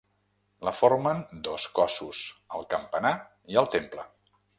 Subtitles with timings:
[0.67, 2.21] La formen dos cossos,
[2.61, 3.13] el campanar
[3.55, 4.07] i el temple.